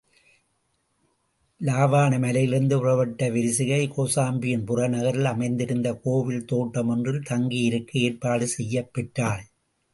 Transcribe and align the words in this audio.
இலாவாண 1.61 2.19
மலையிலிருந்து 2.19 2.77
புறப்பட்ட 2.79 3.29
விரிசிகை, 3.29 3.87
கோசாம்பியின் 3.87 4.65
புறநகரில் 4.65 5.23
அமைந்திருந்த 5.23 5.93
கோவில் 5.93 6.45
தோட்டம் 6.45 6.87
ஒன்றில் 6.87 7.23
தங்கியிருக்க 7.23 7.99
ஏற்பாடு 7.99 8.47
செய்யப் 8.47 8.93
பெற்றாள். 8.93 9.43